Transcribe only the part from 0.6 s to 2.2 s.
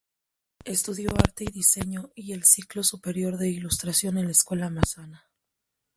Estudió Arte y Diseño